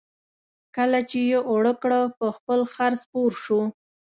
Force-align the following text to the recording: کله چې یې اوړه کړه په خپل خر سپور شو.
کله 0.75 0.99
چې 1.09 1.19
یې 1.29 1.39
اوړه 1.49 1.73
کړه 1.81 2.01
په 2.19 2.27
خپل 2.37 2.59
خر 2.73 2.93
سپور 3.01 3.31
شو. 3.43 3.61